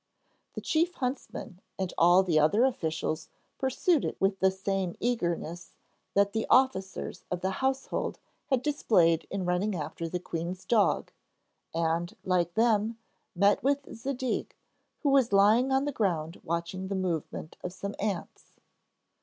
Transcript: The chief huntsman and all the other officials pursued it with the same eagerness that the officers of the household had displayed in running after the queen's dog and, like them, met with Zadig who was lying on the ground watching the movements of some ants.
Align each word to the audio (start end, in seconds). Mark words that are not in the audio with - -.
The 0.55 0.61
chief 0.61 0.95
huntsman 0.95 1.61
and 1.77 1.93
all 1.95 2.23
the 2.23 2.39
other 2.39 2.65
officials 2.65 3.29
pursued 3.59 4.03
it 4.03 4.19
with 4.19 4.39
the 4.39 4.49
same 4.49 4.95
eagerness 4.99 5.75
that 6.15 6.33
the 6.33 6.47
officers 6.49 7.23
of 7.29 7.41
the 7.41 7.51
household 7.61 8.17
had 8.47 8.63
displayed 8.63 9.27
in 9.29 9.45
running 9.45 9.75
after 9.75 10.09
the 10.09 10.19
queen's 10.19 10.65
dog 10.65 11.11
and, 11.71 12.15
like 12.23 12.55
them, 12.55 12.97
met 13.35 13.61
with 13.61 13.95
Zadig 13.95 14.55
who 15.01 15.09
was 15.09 15.31
lying 15.31 15.71
on 15.71 15.85
the 15.85 15.91
ground 15.91 16.41
watching 16.43 16.87
the 16.87 16.95
movements 16.95 17.59
of 17.63 17.71
some 17.71 17.93
ants. 17.99 18.59